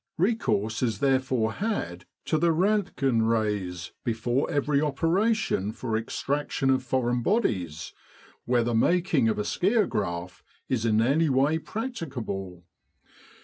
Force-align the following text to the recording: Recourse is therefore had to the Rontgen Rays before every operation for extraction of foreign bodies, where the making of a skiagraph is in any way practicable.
Recourse 0.17 0.81
is 0.81 0.97
therefore 0.97 1.53
had 1.53 2.05
to 2.25 2.39
the 2.39 2.49
Rontgen 2.51 3.21
Rays 3.27 3.91
before 4.03 4.49
every 4.49 4.81
operation 4.81 5.71
for 5.71 5.95
extraction 5.95 6.71
of 6.71 6.81
foreign 6.81 7.21
bodies, 7.21 7.93
where 8.45 8.63
the 8.63 8.73
making 8.73 9.29
of 9.29 9.37
a 9.37 9.43
skiagraph 9.45 10.41
is 10.67 10.85
in 10.87 11.03
any 11.03 11.29
way 11.29 11.59
practicable. 11.59 12.63